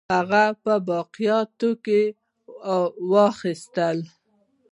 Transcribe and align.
هغه 0.15 0.43
باقیات 0.87 1.59
واخیستل. 3.11 3.99